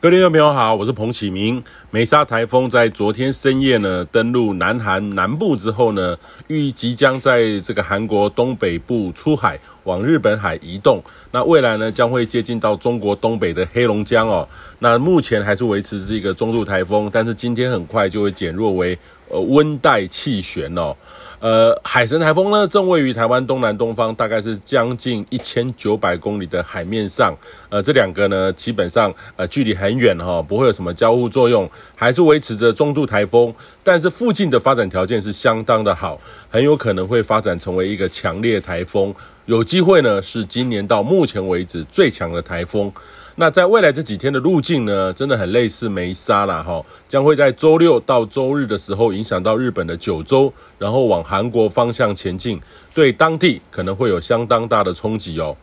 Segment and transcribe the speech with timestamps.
[0.00, 1.60] 各位听众朋友好，我是彭启明。
[1.90, 6.16] 梅沙台风在昨天深夜呢登陆南韩南部之后呢，
[6.46, 9.58] 预即将在这个韩国东北部出海
[9.88, 11.02] 往日本海移动。
[11.30, 14.46] 那未来呢将会接近到中国东北的黑龙江哦。
[14.80, 18.96] 那目前还是维持是一个中度台风，但是今天很快就会减弱为
[19.28, 20.94] 呃温带气旋哦。
[21.40, 27.32] 呃，海神台风呢，正位于台湾东南东方，大概是将近一千九百公里的海面上。
[27.68, 33.54] 呃，这两个呢，基本上呃距离很远哈，不会有什么交互作用，还是维持着中度台风。
[33.84, 36.18] 但是附近的发展条件是相当的好，
[36.50, 39.14] 很有可能会发展成为一个强烈台风，
[39.48, 42.92] 有机会呢是今年到目前为止最强的台风。
[43.36, 52.60] 那在未来这几天的路径呢，真的很类似梅沙啦哈，将会在周六到周日的时候影响到日本的九州，然后往韩国方向前进，
[52.92, 55.56] 对当地可能会有相当大的冲击哦。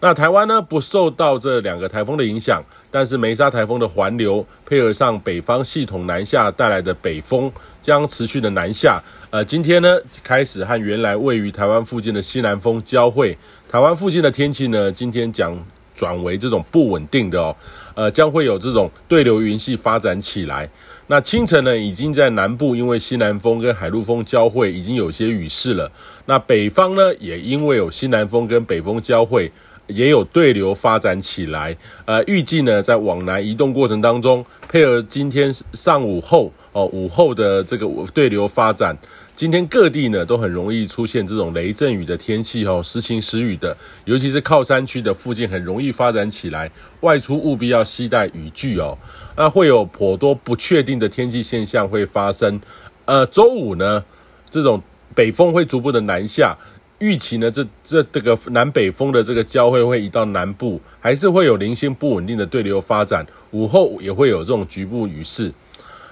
[0.00, 9.00] 那台湾呢，不受到这两个台风的影响，但是梅沙台风的环流配合上北方系统南下带来的北风，将持续的南下。
[9.30, 13.36] 呃，今天呢开始和原来位于台湾附近的西南风交汇，
[13.70, 15.56] 台湾附近的天气呢，今天将。
[15.92, 17.54] 转为这种不稳定的哦，
[17.94, 20.66] 呃，将会有这种对流云系发展起来。
[21.08, 25.92] 那清晨呢，已经在南部因为西南风跟海陆风交汇，已经有些雨势了。
[26.24, 29.52] 那北方呢，也因为有西南风跟北风交汇，
[29.90, 31.76] 也有对流发展起来。
[32.04, 38.96] 呃，预计呢，在往南移动过程当中，配合今天上午后哦午后的这个对流发展。
[39.36, 43.74] 今天各地呢都很容易出现这种雷阵雨的天气哦，时晴时雨的，
[44.04, 48.98] 尤其是靠山区的附近很容易发展起来，外出务必要携带雨具哦。
[49.36, 52.60] 那会有颇多不确定的天气现象会发生。
[53.06, 54.04] 呃，周五呢，
[54.50, 54.82] 这种
[55.14, 56.54] 北风会逐步的南下，
[57.00, 65.52] 预期呢这这这个南北风的这个交汇会移到南部，还是会有零星不稳定的对流发展，午后也会有这种局部雨势。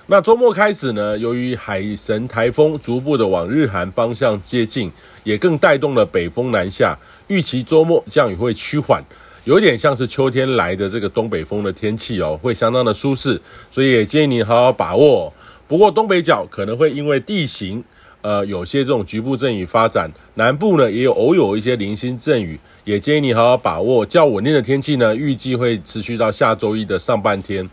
[0.06, 4.90] 那周末开始呢，由于海神台风逐步的往日韩方向接近，
[5.22, 6.98] 也更带动了北风南下。
[7.26, 9.04] 预期周末降雨会趋缓，
[9.44, 13.38] 有点像是秋天来的这个东北风的天气哦，会相当的舒适，
[13.70, 15.30] 所以也建议你好好把握。
[15.66, 17.84] 不过东北角可能会因为地形，
[18.20, 24.04] 呃，有些这种局部阵雨发展，南部呢也有偶有一些零星阵雨，也建议你好好把握。
[24.04, 27.68] 较稳定的天气呢，预计会持续到下周一的上半天。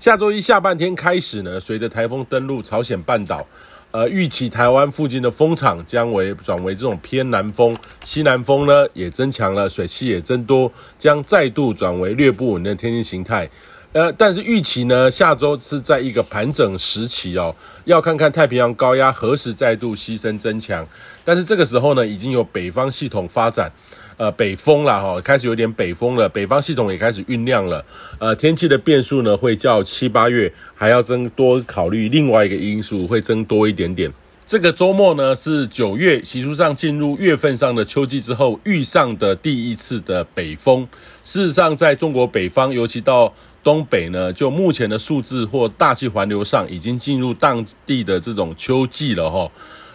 [0.00, 3.46] 下周一下半天开始呢，随着台风登陆朝鲜半岛，
[3.90, 13.48] 呃，预期台湾附近的风场将为转为这种偏南风，西南风呢也增强了，水汽也增多，将再度转为略不稳定的天气形态。
[13.94, 20.84] 呃，但是预期呢，下周是在一个盘整时期哦，要看看太平洋高压何时再度牺牲增强。
[21.24, 23.70] 但是这个时候呢，已经有北方系统发展。
[24.16, 27.84] 呃，北风啦，哈，开始有点北风了，北方系统也开始酝酿了。
[28.18, 34.12] 呃，天气的变数呢，会较七八月还要增多，考虑另外一个因素会增多一点点。
[34.46, 40.86] 这个周末呢，是九月习俗上进入月份上的秋季之后遇上的第一次的北风。
[41.24, 43.32] 事实上，在中国北方，尤其到
[43.62, 49.50] 东北呢，就目前的数字或大气环流上，已经进入当地的这种秋季了，哈。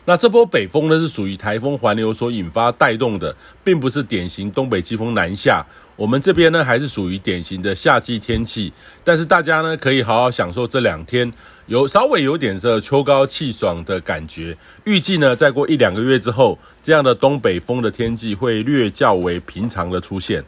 [0.05, 5.65] 那这波北风呢，是属于台风环流所引发带动的，并不是典型东北季风南下。
[5.95, 8.71] 我们这边呢，还是属于典型的夏季天气。
[9.03, 11.31] 但是大家呢，可以好好享受这两天
[11.67, 14.57] 有稍微有点这秋高气爽的感觉。
[14.85, 20.43] 预计呢，再过一两个月之后，这样的东北风的天气会略较为平常的出现。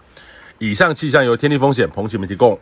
[0.58, 2.58] 以上气象由天气风险彭启明提供。